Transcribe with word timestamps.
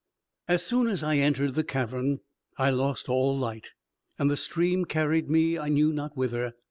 As 0.47 0.65
soon 0.65 0.87
as 0.87 1.03
I 1.03 1.17
entered 1.17 1.53
the 1.53 1.63
cavern 1.63 2.21
I 2.57 2.71
lost 2.71 3.07
all 3.07 3.37
light, 3.37 3.67
and 4.17 4.31
the 4.31 4.35
stream 4.35 4.83
carried 4.85 5.29
me 5.29 5.59
I 5.59 5.67
knew 5.69 5.93
not 5.93 6.17
whither. 6.17 6.53